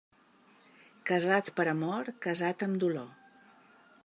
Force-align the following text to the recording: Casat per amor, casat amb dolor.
Casat 1.11 1.53
per 1.59 1.67
amor, 1.75 2.11
casat 2.27 2.67
amb 2.71 2.83
dolor. 2.85 3.15